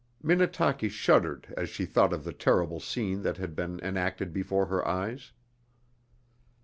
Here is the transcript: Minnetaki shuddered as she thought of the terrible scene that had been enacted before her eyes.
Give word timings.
Minnetaki 0.23 0.89
shuddered 0.89 1.53
as 1.55 1.69
she 1.69 1.85
thought 1.85 2.11
of 2.11 2.23
the 2.23 2.33
terrible 2.33 2.79
scene 2.79 3.21
that 3.21 3.37
had 3.37 3.55
been 3.55 3.79
enacted 3.83 4.33
before 4.33 4.65
her 4.65 4.83
eyes. 4.87 5.31